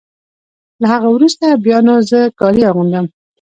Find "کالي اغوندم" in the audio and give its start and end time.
2.39-3.05